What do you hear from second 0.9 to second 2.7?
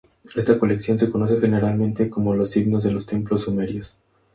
se conoce generalmente como 'Los